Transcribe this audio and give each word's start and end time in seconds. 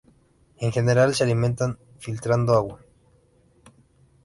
En 0.57 0.71
general 0.71 1.13
se 1.13 1.23
alimentan 1.25 1.77
filtrando 1.99 2.53
agua. 2.55 2.79